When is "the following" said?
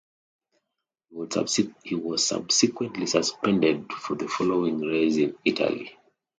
4.15-4.79